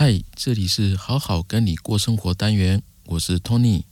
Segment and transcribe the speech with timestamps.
[0.00, 3.82] 嗨，这里是好好跟你过生活单元，我是 Tony。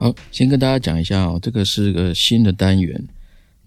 [0.00, 3.06] 好，先跟大家讲一下哦，这个是个新的单元。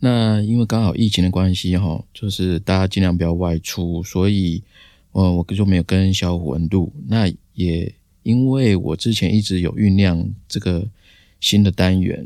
[0.01, 4.63] 那因为刚好疫情的关系哈，就是大家尽量不要外出，所以
[5.11, 6.93] 呃，我就没有跟小虎文录。
[7.07, 10.87] 那也因为我之前一直有酝酿这个
[11.41, 12.25] 新的单元，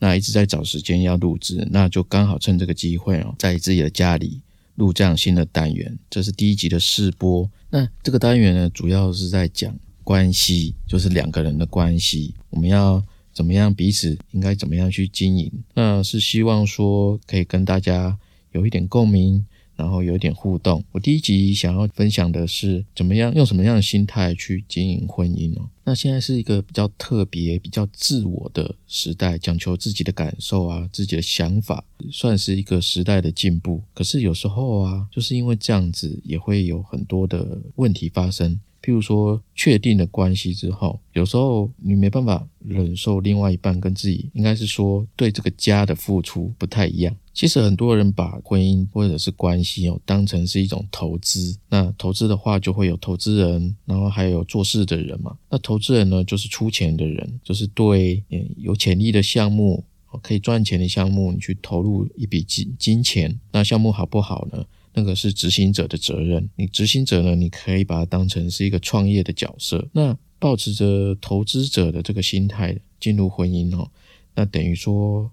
[0.00, 4.40] 那一直在找时间要录制，那就刚好趁这个机会哦，在自己的家里
[4.74, 5.96] 录这样新的单元。
[6.10, 7.48] 这是第一集的试播。
[7.70, 9.72] 那这个单元呢，主要是在讲
[10.02, 13.00] 关系，就是两个人的关系，我们要。
[13.34, 13.74] 怎么样？
[13.74, 15.50] 彼此应该怎么样去经营？
[15.74, 18.16] 那是希望说可以跟大家
[18.52, 19.44] 有一点共鸣，
[19.76, 20.82] 然后有一点互动。
[20.92, 25.68] 我第一集想要分享的是怎么样用什么样的心态去经营婚姻哦。
[25.86, 33.82] 那现在是一个比较特别、比较自我的时代，讲求自己的感受啊，自己的想法，算是一个时代的进步。
[33.92, 38.58] 可是有时候啊，就是因为这样子，也会有很多的问题发生。
[38.84, 47.16] 譬如说，确定了关系之后，有时候你没办法忍受另外一半跟自己，应该是说对这个家的付出不太一样。
[47.32, 51.56] 其实很多人把婚姻或者是关系哦当成是一种投资。
[51.70, 55.34] 那投资的话，就会有投资人，然后还有做事的人嘛。
[55.48, 58.22] 那投资人呢，就是出钱的人，就是对
[58.58, 59.82] 有潜力的项目、
[60.22, 63.40] 可以赚钱的项目，你去投入一笔金金钱。
[63.50, 64.62] 那项目好不好呢？
[64.94, 69.86] 那个是执行者的责任，你执行者呢，你可以把它当成是一个创业的角色。
[69.92, 73.90] 那保持着投资者的这个心态进入婚姻哦，
[74.34, 75.30] 那等于说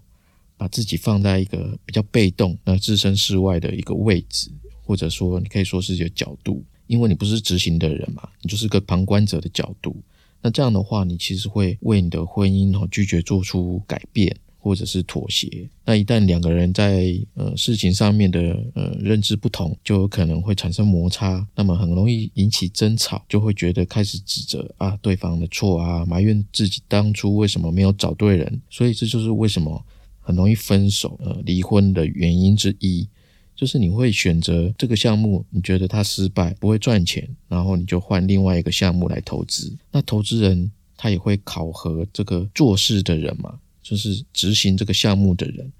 [0.56, 4.50] 把自己放在一个比较被动、那置身事外的一个位置，
[4.84, 9.94] 或者说你可以说是一个角度，因为你不是执行的人嘛，你就是个旁观者的角度。
[10.40, 14.36] 那这样的话，你其实会为你的婚姻哦拒绝做出改变。
[14.62, 29.84] 或者是妥协，那一旦两个人在呃事情上面的呃认知不同，就有可能会产生摩擦，那么很容易引起争吵，就会觉得开始指责啊对方的错啊，埋怨自己当初为什么没有找对人，所以这就是为什么
[30.20, 33.08] 很容易分手呃离婚的原因之一，
[33.56, 43.58] 就是你会选择这个项目，你觉得它失败不会赚钱，然后你就换另外一个项目来投资，那投资人他也会考核这个做事的人嘛。
[43.82, 45.72] 就是执行这个项目的人，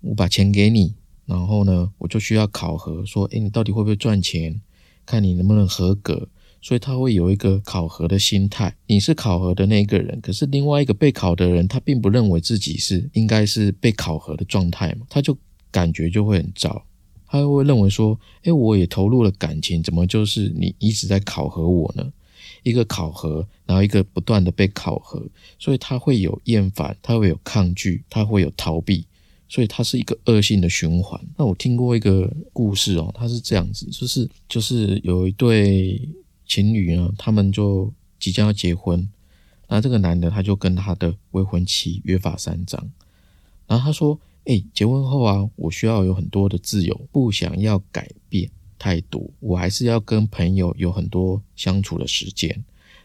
[0.00, 0.94] 我把钱给你，
[1.26, 4.60] 然后呢，我就需要考核，说，诶，你到底会不会赚钱？
[5.04, 6.28] 看你能不能合格。
[6.64, 8.72] 所以他会有一个考核的心态。
[8.86, 15.36] 你是考核的那个人，可是另外一个被考的人，他并不认为自己是应该是被考核的状态嘛，他就
[15.72, 16.84] 感觉就会很糟，
[17.26, 22.12] 他会认为说，诶，我也投入了感情，怎么就是你一直在考核我呢？
[22.62, 25.24] 一个考核，然后一个不断的被考核，
[25.58, 29.04] 所以他会有厌烦，他会有抗拒，他会有逃避，
[29.48, 31.20] 所以它是一个恶性的循环。
[31.36, 36.00] 那我听过一个故事哦，他是这样子，就是就是有一对
[36.46, 39.08] 情侣呢，他们就即将要结婚，
[39.68, 42.90] 那这个男的他就跟他的未婚妻约法三章，
[43.66, 48.50] 然后他说：“哎，结婚后啊，我需要有很多的自由，不想要改变。”
[48.82, 52.64] 太多，我还是要跟朋友有很多相处的时间，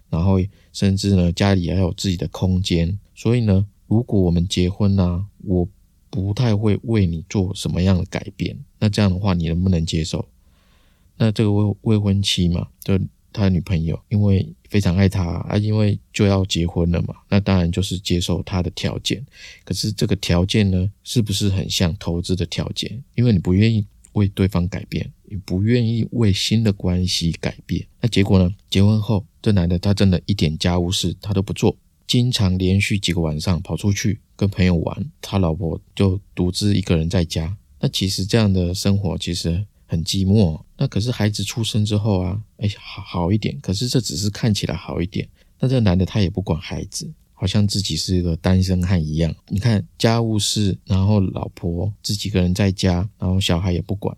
[0.09, 0.39] 然后
[0.73, 2.97] 甚至呢，家里要有自己的空间。
[3.13, 5.69] 所以呢，如果我们结婚呢，我
[6.09, 8.57] 不太会为你做什么样的改变。
[8.79, 10.27] 那这样的话，你能不能接受？
[11.15, 12.97] 那这个未未婚妻嘛，就
[13.31, 19.23] 他的女朋友，因为非常爱他啊，因为就要结婚了嘛，那当然就是接受他的条件。
[19.63, 23.03] 可是这个条件呢，是不是很像投资的条件？
[23.13, 23.85] 因为你不愿意。
[24.13, 27.85] 为对方改变，也不愿意为新的关系改变。
[28.01, 28.53] 那结果呢？
[28.69, 37.55] 结婚后，这男的他真的一点家务事他都不做，经常连续几个晚上跑出去跟朋友玩，他老婆就独自一个人在家。
[37.79, 40.59] 那其实这样的生活其实很寂寞。
[40.77, 43.57] 那可是孩子出生之后啊，哎，好好一点。
[43.61, 45.27] 可是这只是看起来好一点。
[45.59, 47.13] 那这男的他也不管孩子。
[47.39, 49.31] 好像自己是一个单身汉一样。
[49.49, 54.17] 你看家务事，然后老婆自己一个人在家，然后小孩也不管，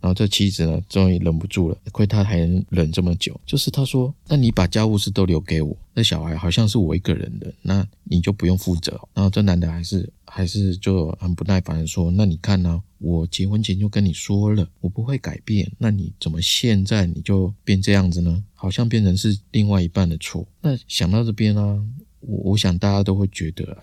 [0.00, 3.38] 然后这妻子呢，终于忍不住了，亏他还能忍这么久。
[3.44, 12.82] 就是他说：“那你把家务事都留给我，那小孩好像是我一个人的，那你就不用负责。”然后这男的还是还是就很不耐烦的说：“那你看呢？
[12.98, 18.42] 我结婚前就跟你说了，我不会改变，那你怎么现在你就变这样子呢？
[18.54, 21.84] 好像变成是另外一半的错。”那想到这边呢？
[22.20, 23.76] 我我想大家都会觉得，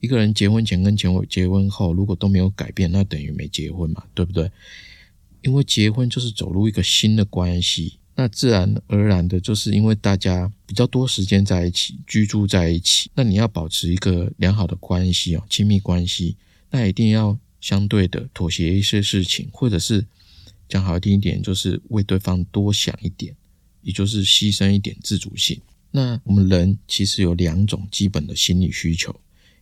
[0.00, 4.50] 一个人结婚前跟结婚结婚后如果都没有改变，那等于没结婚嘛，对不对？
[5.42, 16.36] 因为结婚就是走入一个新的关系，那自然而然的就是因为大家比较多时间在一起，居住在一起，那你要保持一个良好的关系哦，亲密关系，
[16.70, 20.04] 那一定要相对的妥协一些事情，或者是
[20.68, 23.34] 讲好听一点，就是为对方多想一点，
[23.82, 25.60] 也就是牺牲一点自主性。
[25.90, 29.14] 那我们人其实有两种基本的心理需求，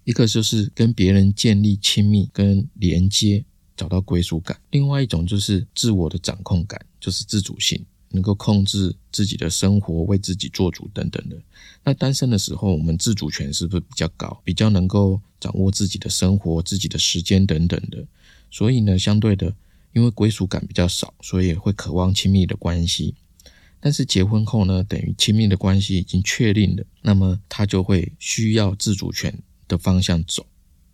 [0.05, 3.45] 一个就是跟别人建立亲密跟连接。
[3.77, 11.37] 找到归属感，另外一种就是自我的掌控感，就是自主性，能够控制自己的生活，为自己做主等等的。
[11.85, 18.05] 那单身的时候，我们自主权是不是比较高，比较能够掌握自己的生活、自己的时间等等的？
[18.51, 19.55] 所以呢，相对的，
[19.93, 23.15] 因为归属感比较少，所以会渴望亲密的关系。
[23.79, 29.39] 但是结婚后呢，等于亲密的关系已经确定了，那么他就会需要自主权
[29.69, 30.47] 的方向走。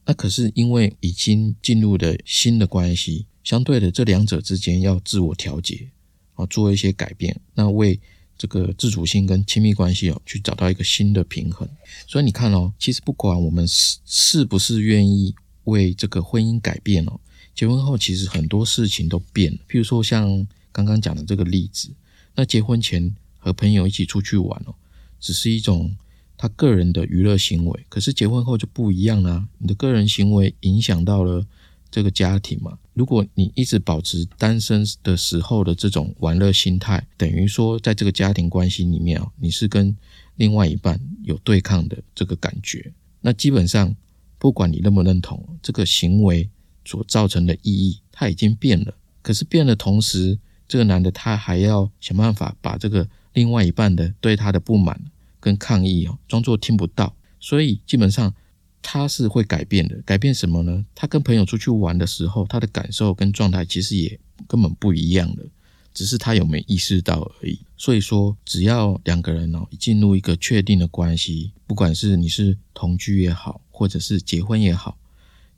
[0.05, 5.89] 那可是因为已经进入了新的关系，相对的这两者之间要自我调节
[6.35, 8.01] 啊，做一些改变，那为
[8.37, 11.69] 这个自主性跟亲密关系哦，去找到一个新的平衡。
[12.07, 15.33] 所以你看哦，其实不管我们是是不是愿意
[15.65, 17.21] 为这个婚姻改变哦，
[17.55, 19.59] 结婚后其实很多事情都变了。
[19.69, 21.91] 譬如说像刚刚讲的这个例子，
[22.35, 24.75] 那结婚前和朋友一起出去玩哦，
[25.21, 25.95] 只是一种。
[26.37, 29.47] 他个人的娱乐行为，可是结婚后就不一样啦。
[29.59, 31.47] 你的个人行为影响到了
[31.91, 32.79] 这个家庭嘛？
[32.95, 39.97] 如果你一直保持单身的时候的这种玩乐心态，等于说在这个家庭关系里面啊，你是跟
[40.37, 42.93] 另外一半有对抗的这个感觉。
[43.21, 43.95] 那基本上，
[44.39, 46.51] 不管你认不认同这个行为
[46.85, 48.95] 所造成的意义，它已经变了。
[49.23, 55.01] 可是变的同时，这个男的他还要想办法把这个另外一半的对他的不满。
[55.43, 58.33] 跟抗议哦，装作听不到，所以基本上
[58.81, 60.01] 他是会改变的。
[60.07, 60.87] 改变什么呢？
[60.95, 65.45] 他跟朋友出去玩的时候，他的感受跟状态其实也根本不一样的，
[65.93, 67.59] 只是他有没有意识到而已。
[67.77, 74.97] 所以说，只要两个人哦进入一个确定的关系，不管是你是同居也好，或者是结婚也好，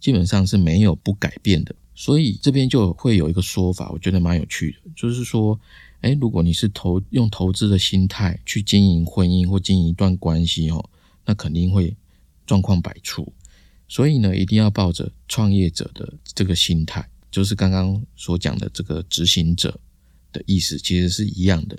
[0.01, 1.75] 基本上是没有不改变的。
[1.95, 5.61] 所以这边就会有一个说法，我觉得蛮有趣的，就是说。
[6.05, 10.91] 哎，如果你是投用投资的心态去经营婚姻或经营一段关系哦，
[11.25, 11.97] 那肯定会
[12.45, 13.33] 状况百出。
[13.89, 19.81] 所以呢，一定要抱着创业者的这个心态，就是刚刚所讲的这个执行者
[20.31, 21.79] 的意思，其实是一样的。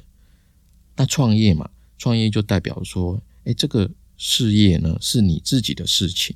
[0.96, 1.70] 那创业嘛，
[2.00, 6.36] 创业就代表说，哎，这个事业呢是你自己的事情，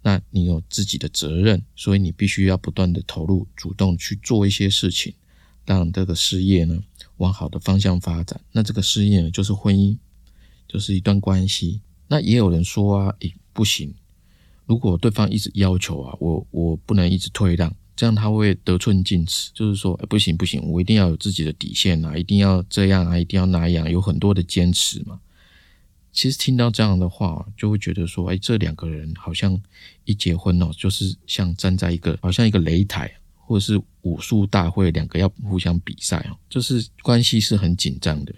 [0.00, 5.12] 那你有自己的责任，所以你必须要不断的投入，主动去做一些事情。
[5.64, 6.82] 让这个事业呢
[7.22, 9.96] 往好的方向发展，那这个事业呢就是婚姻，
[10.66, 11.80] 就是一段关系。
[12.08, 13.94] 那也有人说啊，诶不行，
[14.66, 25.20] 如果对方一直要求啊，我我不能一直退让，这样他会得寸进尺，就是说不行不行，我一定要有自己的底线啊，一定要这样啊，一定要那样，有很多的坚持嘛。
[26.12, 29.58] 其实听到这样的话，就会觉得说，哎，这两个人好像
[30.04, 33.10] 一结婚哦，就是像站在一个好像一个擂台。
[33.52, 38.34] 或者是武术大会，两个要互相比赛哦，就是关系是很紧张的。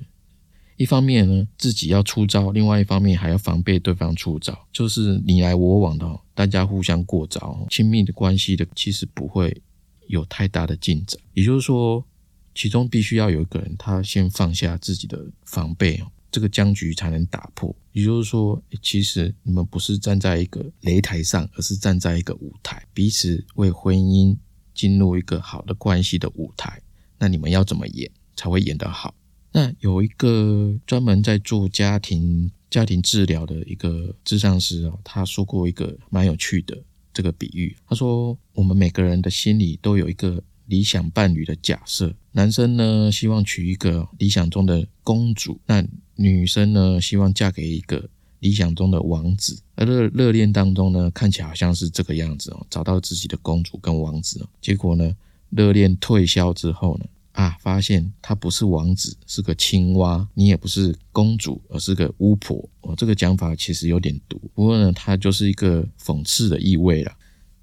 [0.76, 9.62] 一方面呢，自己要出招；，另外一方面还要防备对方出招，就是你来我往的，大家互相过招，亲密的关系的其实不会
[10.08, 11.16] 有太大的进展。
[11.32, 12.05] 也就是说，
[12.52, 17.73] 其中必须要有一个人他先放下自己的防备哦，这个僵局才能打破。
[17.92, 24.37] 也就是说，其实你们不是站在一个擂台上，而是站在一个舞台，彼此为婚姻。
[24.75, 26.83] 进入一个好的关系的舞台，
[27.19, 29.14] 那你们要怎么演才会演得好？
[29.52, 36.76] 那有一个专门在做家庭家庭治疗的一个智商师哦，他说过一个蛮有趣的
[37.12, 37.76] 这个比喻。
[37.87, 48.11] 他说，我们每个人的心里都有一个理想伴侣的假设，男生呢希望娶一个理想中的公主，那女生呢希望嫁给一个。
[48.45, 54.49] 理想中的王子，而热热恋当中呢，看起来好像是这个样子哦，找到自己的公主跟王子哦。
[54.61, 55.17] 结果呢，
[55.49, 62.95] 热恋退销之后呢，啊，发现他不是王子，是个青蛙；你也不是公主，而是个巫婆哦。
[62.95, 67.17] 这个讲法其实有点毒，不过呢，它就是一个讽刺的意味了。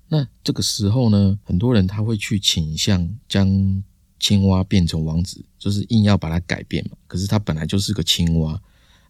[0.08, 3.84] 那这个时候呢，很多人他会去倾向将
[4.20, 6.98] 青蛙变成王子，就是硬要把它改变嘛。
[7.06, 8.60] 可是它本来就是个青蛙。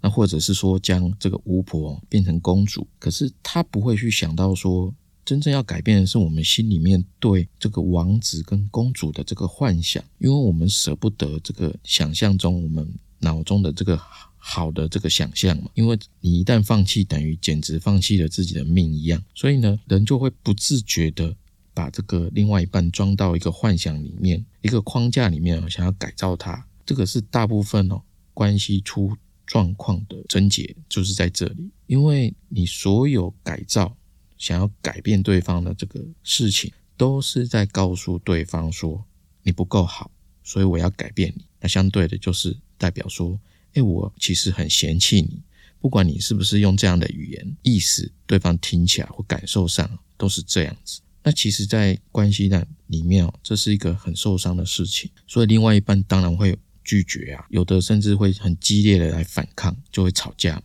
[0.02, 4.94] 那或者是说将这个巫婆变成公主，可是他不会去想到说，
[5.24, 14.00] 真正要改变的是我们心里面对这个王子跟公主的这个幻想，因为我们舍不得这个想象中我们脑中的这个
[14.38, 15.70] 好的这个想象嘛。
[15.76, 19.24] 因为你一旦放弃，等于简直放弃了自己的命一样。
[19.36, 21.36] 所以呢，人就会不自觉的。
[21.74, 26.68] 把这个另外一半装到一个幻想里面、一个框架里面，想要改造他。
[26.86, 28.02] 这个是大部分哦
[28.34, 29.16] 关系出
[29.52, 31.70] 状况的症结，就是在这里。
[31.86, 33.98] 因为你所有改造、
[34.38, 39.04] 想要改变对方的这个事情，都是在告诉对方说
[39.44, 40.10] 你不够好，
[40.42, 41.46] 所以我要改变你。
[41.60, 43.38] 那相对的，就是代表说，
[43.74, 45.42] 哎，我其实很嫌弃你。
[45.82, 51.02] 不管你是不是用这样的语言，意思对方听起来或感受上都是这样子。
[51.24, 60.62] 那其实，在关系的里面哦，这是一个很受伤的事情，所以另外一半当然会拒绝啊，有的甚至会很激烈的来反抗，就会吵架。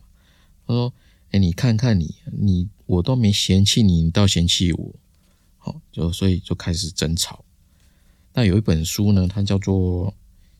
[0.65, 0.93] 他说
[1.31, 4.95] ：“哎，你看看你，你我都没嫌弃你，你倒嫌弃我。”
[5.57, 7.43] 好，就所以就开始争吵。
[8.33, 10.11] 那有一本书呢，它叫做《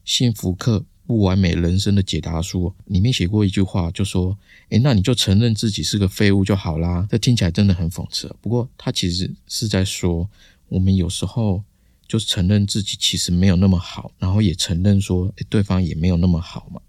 [0.03, 0.79] 幸福课》。
[1.07, 4.37] 不完美人生的解答书里面写过一句话，就说
[4.67, 8.35] ：“诶，那你就承认自己是个废物就好啦。”这听起来真的很讽刺。
[8.41, 10.29] 不过他其实是在说，
[10.67, 11.63] 我们有时候
[12.07, 16.79] 就是承认自己其实没有那么好，然后也承认说，诶，对方也没有那么好嘛。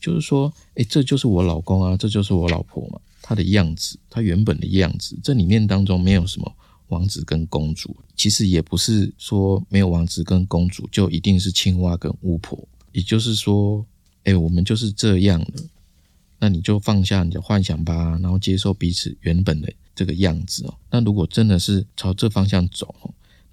[0.00, 6.54] 就是说，诶，这就是我老公啊，这就是我老婆嘛，他的样子，他原本的样子，这里面当中没有什么
[6.88, 12.68] 王子跟公主，其实也不是说没有王子跟公主就一定是青蛙跟巫婆。
[12.92, 13.84] 也就是说，
[14.24, 15.64] 哎，我们就是这样的，
[16.38, 20.74] 那你就放下你的幻想吧，然后接受彼此原本的这个样子哦。
[20.90, 22.94] 那如果真的是朝这方向走，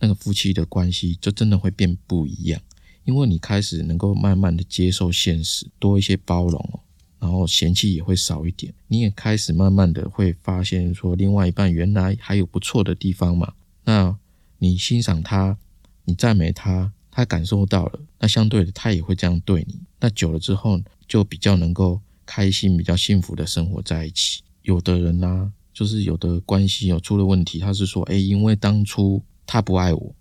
[0.01, 2.62] 那个夫妻的关系就真的会变不一样，
[3.05, 6.79] 因为你开始能够慢慢的接受现实，多一些包容哦，
[7.20, 8.74] 然后嫌弃也会少一点。
[8.88, 13.53] 你也开始慢慢的会发现说，另外一半原来还有不错的地方嘛。
[13.86, 14.17] 那
[14.58, 15.58] 你欣赏他，
[16.03, 16.91] 你赞美他。
[17.13, 19.77] 他感受到了，那相对的，他也会这样对你。
[20.00, 20.79] 那久了之后，
[21.10, 24.41] 就比较能够开心、比较幸福的生活在一起。
[24.62, 30.15] 有的人呢，就是有的关系有出了问题，他是说，哎，因为当初他不爱我，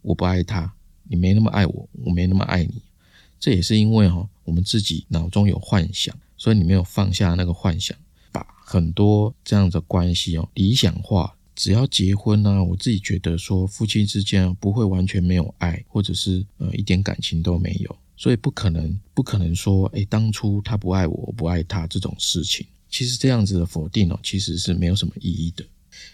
[0.00, 2.80] 我不爱他，你没那么爱我，我没那么爱你。
[3.40, 7.96] 这也是因为哈，我们自己脑中有幻想，所以你没有放下那个幻想，
[8.30, 11.36] 把很多这样的关系哦理想化。
[11.56, 22.64] 只要结婚呢，我自己觉得说夫妻之间不会完全没有爱，或者是呃一点感情都没有，所以不可能不可能说，哎，当初他不爱我，我不爱他这种事情。
[22.88, 25.64] 其实这样子的否定哦，其实是没有什么意义的。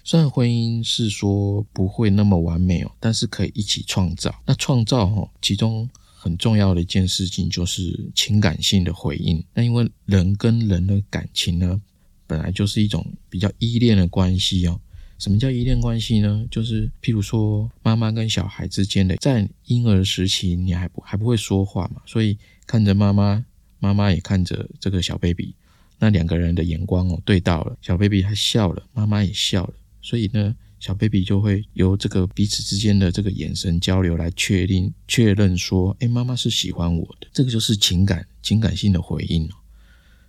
[0.04, 4.34] 虽然婚姻是说不会那么完美哦，但是可以一起创造。
[4.46, 9.42] 那创造哈，其中很重要的一件事情就是情感性的回应。
[9.54, 11.80] 那因为人跟人的感情呢，
[12.26, 14.80] 本来就是一种比较依恋的关系哦。
[15.18, 16.44] 什么叫依恋关系呢？
[16.50, 23.44] 就是譬如说，妈妈跟小孩之间的，在婴儿时期，你还不还不会说话嘛，所以看着妈妈，
[23.78, 25.54] 妈妈也看着这个小 baby，
[26.00, 39.54] 那两个人的眼光哦对到了，小 baby 他笑了，妈妈也笑了，所以呢，小 baby 就会由这个彼此之间的这个眼神交流来确定确认说，哎，妈妈是喜欢我的，这个就是情感情感性的回应哦。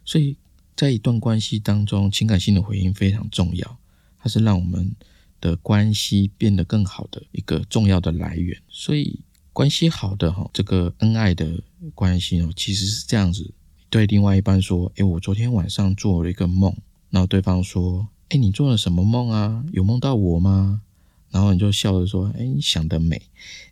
[0.05, 0.37] 所以
[0.75, 3.77] 在一段关系当中，情感性的回应非常重要。
[4.19, 4.95] 它是让我们
[5.41, 9.19] 的关系变得更好的一个重要的来源，所以
[9.51, 11.61] 关系好的哈，这个恩爱的
[11.93, 13.53] 关系哦，其实是这样子。
[13.89, 16.73] 对另外一半说：“诶，我昨天晚上做了一个梦。”
[17.11, 19.63] 然后对方说：“诶，你做了什么梦啊？
[19.71, 20.81] 有梦到我吗？”
[21.29, 23.21] 然后你就笑着说：“诶，你想得美，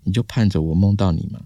[0.04, 1.42] 你就盼着我梦到你嘛。”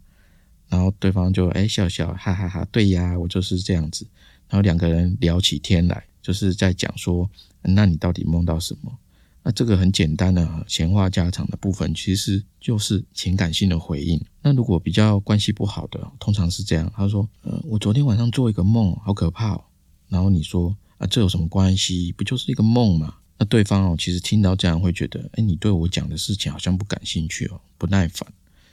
[0.69, 4.07] 然后对方就诶笑笑，哈哈哈，对呀，我就是这样子。
[4.49, 7.29] 然后两个人聊起天来，就是在讲说。
[7.67, 8.91] 那你到底梦到什么？
[9.41, 14.23] 那这个很简单的闲话家常的部分，其实就是情感性的回应。
[14.43, 19.63] 那如果比较关系不好的，通常是这样，他说：“呃，我昨天晚上做一个梦，好可怕。”哦。”
[20.09, 22.11] 然后你说：“啊，这有什么关系？
[22.11, 28.31] 不就是一个梦吗？”那对方哦，其实听到这样会觉得：“哎，你对我讲的事情好像不感兴趣哦，不耐烦。”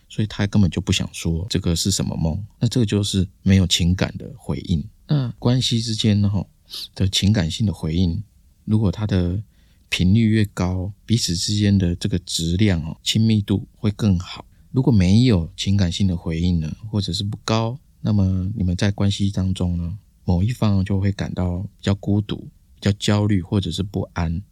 [0.09, 2.39] 所以他根本就不想说这个是什么梦。
[2.61, 4.85] 那这个就是没有情感的回应。
[5.09, 6.29] 那关系之间呢？
[6.29, 6.47] 哈
[6.95, 8.23] 的情感性的回应。
[8.65, 9.43] 如果它的
[9.89, 14.45] 频率越高，彼此之间的这个质量哦，亲密度会更好。
[14.71, 22.37] 如果没有情感性的回应呢，或者是不高，那么你们在关系当中呢，某一方就会感到比较孤独、
[22.75, 24.43] 比较焦虑或者是不安，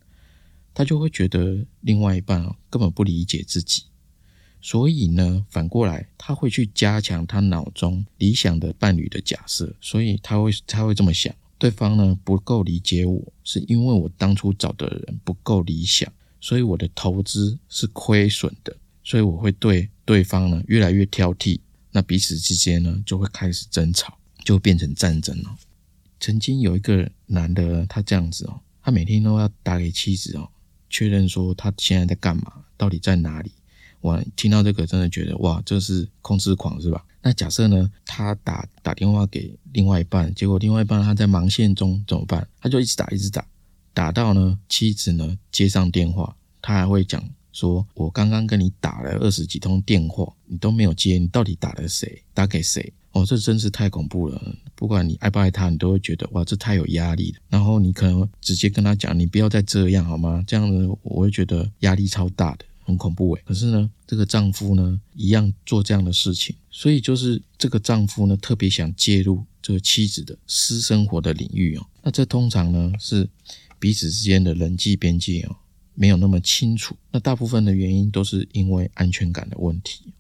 [0.75, 3.85] 他就会觉得另外一半根本不理解自己，
[4.61, 11.35] 所以呢，反过来他会去加强他脑中理想的伴侣的假设，所以他会他会这么想。
[11.59, 16.11] 对方呢不够理解我，是因为我当初找的人不够理想，
[16.41, 18.75] 所以我的投资是亏损的，
[19.05, 21.61] 所以我会对对方呢越来越挑剔，
[21.91, 25.57] 那彼此之间呢就会开始争吵，就变成战争了。
[26.19, 30.49] 曾经有一个男的，他这样子哦，他每天都要打给妻子哦，
[30.91, 33.51] 确认说他现在在干嘛，到底在哪里，
[34.01, 37.05] 我听到这个真的觉得哇，这是控制狂是吧？
[37.23, 42.47] 那假设呢，他打打电话给另外一半，结果另外一半他在忙线中怎么办？
[42.61, 43.47] 他就一直打一直打，
[43.93, 52.23] 打到呢妻子呢接上电话，他还会讲说：“我刚刚跟你打了二十几通电话，你都没有接，你到底打了谁？
[52.35, 54.57] 打给谁？”哦，这真是太恐怖了！
[54.75, 57.39] 不管你爱不爱他，你都会觉得哇，这太有压力了。
[57.49, 62.65] 然后你可能直接跟他讲：“你不要再这样好吗？”这样子我会觉得压力超大的。
[62.83, 71.87] 很恐怖诶，可是呢，这个丈夫呢一样做这样的事情，所以就是这个丈夫呢特别想介入这个妻子的私生活的领域哦。
[72.03, 73.29] 那这通常呢是
[73.79, 75.55] 彼此之间的人际边界哦
[75.95, 76.97] 没有那么清楚。
[77.13, 80.13] 那大部分的原因都是因为安全感的问题，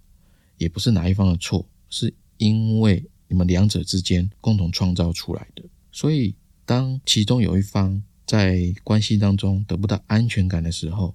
[0.56, 5.62] 也不是哪一方的错，是因为你们两者之间共同创造出来的。
[5.92, 11.14] 所以当其中有一方在关系当中得不到安全感的时候，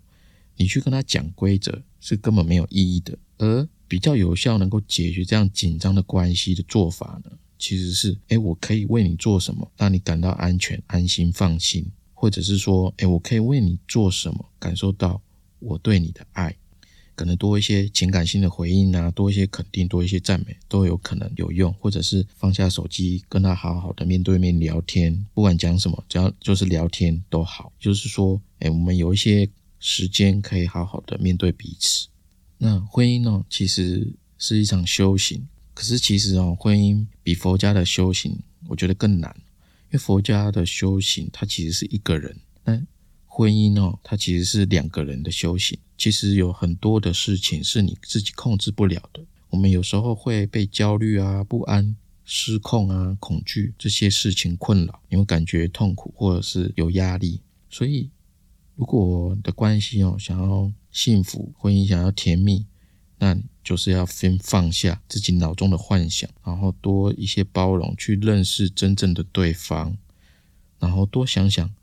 [0.56, 15.22] 你去跟他讲规则是根本没有意义的，而比较有效能够解决这样紧张的关系的做法呢，其实是，哎，我可以为你做什么，让你感到安全、安心、放心，或者是说，哎，我可以为你做什么，感受到
[15.60, 16.56] 我对你的爱，
[17.16, 29.50] 可能多一些情感性的回应啊，多一些肯定，多一些赞美，都有可能有用，或者是放下手机，跟他好好的面对面聊天，不管讲什么，只要就是聊天都好，就是说，哎，我们有一些。
[29.78, 32.08] 时间可以好好的面对彼此。
[32.58, 35.48] 那婚姻呢，其实是一场修行。
[35.76, 39.36] 可是其实哦，婚姻比佛家的修行，我觉得更难。
[39.38, 42.82] 因为佛家的修行，它其实是一个人；那
[43.38, 45.78] 婚姻哦，它其实是两个人的修行。
[45.98, 49.22] 其实有很多的事情是你自己控制不了的。
[49.50, 58.10] 我们有时候会被焦虑啊、不安、失控啊、恐惧这些事情困扰，你会感觉痛苦或者是有压力，所以。
[58.78, 62.66] 如果的关系哦，想要幸福，婚姻想要甜蜜，
[63.20, 69.96] 那就是要先放下自己脑中的幻想，然后多一些包容，去认识真正的对方，
[70.78, 71.74] 然后多想想，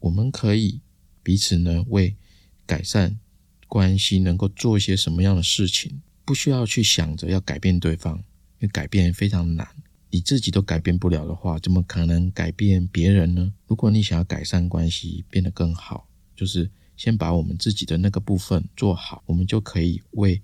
[0.00, 0.80] 我们可以
[1.22, 2.16] 彼此呢为
[2.66, 3.18] 改善
[3.68, 8.22] 关系能够做一些什么样的事情，不需要去想着要改变对方，因
[8.60, 9.66] 为改变非常难，
[10.10, 13.52] 你自己都改变不了的话，怎么可能改变别人呢？
[13.66, 16.08] 如果你想要改善关系，变得更好。
[16.34, 20.42] 就是先把我们自己的那个部分做好，我们就可以为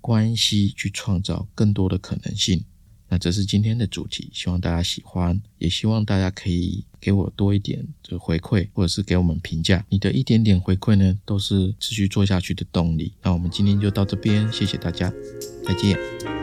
[0.00, 2.64] 关系去创造更多的可能性。
[3.10, 9.84] 那这是今天的主题，希望大家喜欢，也希望大家可以给我多一点这个回馈，或者是给我们评价。
[9.88, 13.12] 你的一点点回馈呢，都是持续做下去的动力。
[13.22, 15.12] 那我们今天就到这边，谢谢大家，
[15.66, 16.39] 再见。